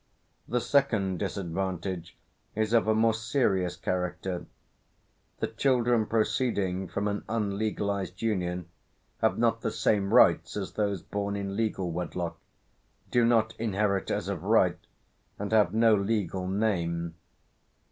The 0.47 0.59
second 0.61 1.19
disadvantage 1.19 2.17
is 2.55 2.73
of 2.73 2.87
a 2.87 2.95
more 2.95 3.13
serious 3.13 3.75
character: 3.77 4.47
the 5.39 5.45
children 5.47 6.07
proceeding 6.07 6.87
from 6.87 7.07
an 7.07 7.23
unlegalised 7.29 8.19
union 8.19 8.67
have 9.19 9.37
not 9.37 9.61
the 9.61 9.69
same 9.69 10.11
rights 10.11 10.57
as 10.57 10.71
those 10.71 11.03
born 11.03 11.35
in 11.35 11.55
legal 11.55 11.91
wedlock, 11.91 12.39
do 13.11 13.23
not 13.23 13.53
inherit 13.59 14.09
as 14.09 14.27
of 14.27 14.41
right, 14.41 14.79
and 15.37 15.51
have 15.51 15.71
no 15.71 15.93
legal 15.93 16.47
name. 16.47 17.13